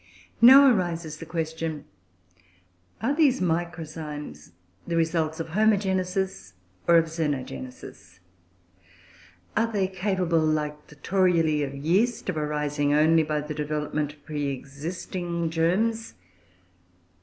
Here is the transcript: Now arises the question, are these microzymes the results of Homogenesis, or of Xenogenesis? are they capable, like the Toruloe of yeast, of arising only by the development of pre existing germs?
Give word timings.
Now 0.41 0.67
arises 0.73 1.17
the 1.17 1.27
question, 1.27 1.85
are 3.03 3.13
these 3.15 3.39
microzymes 3.39 4.49
the 4.87 4.95
results 4.95 5.39
of 5.39 5.49
Homogenesis, 5.49 6.53
or 6.87 6.95
of 6.97 7.05
Xenogenesis? 7.05 8.17
are 9.55 9.71
they 9.71 9.87
capable, 9.87 10.39
like 10.39 10.87
the 10.87 10.95
Toruloe 10.95 11.63
of 11.67 11.75
yeast, 11.75 12.29
of 12.29 12.37
arising 12.37 12.95
only 12.95 13.21
by 13.21 13.41
the 13.41 13.53
development 13.53 14.13
of 14.13 14.25
pre 14.25 14.47
existing 14.47 15.51
germs? 15.51 16.15